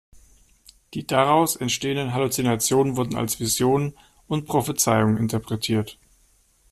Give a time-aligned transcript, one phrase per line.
[0.95, 3.93] Die daraus entstehenden Halluzinationen wurden als Visionen
[4.25, 5.99] und Prophezeiungen interpretiert.